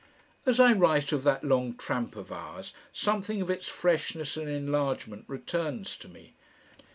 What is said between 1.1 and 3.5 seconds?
of that long tramp of ours, something